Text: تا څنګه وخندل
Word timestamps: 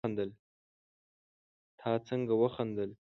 تا 1.79 1.91
څنګه 2.07 2.33
وخندل 2.41 2.91